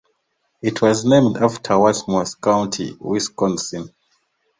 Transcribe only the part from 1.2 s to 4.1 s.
after Walworth County, Wisconsin.